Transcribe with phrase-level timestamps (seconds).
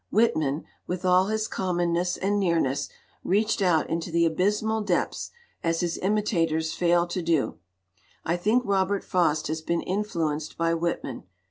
[0.09, 2.89] Whitman, with all his commonness and nearness,
[3.23, 5.29] reached out into the abysmal depths,
[5.63, 7.59] as his imitators fail to do.
[8.25, 11.25] I think Robert Frost has been influenced by Whitman.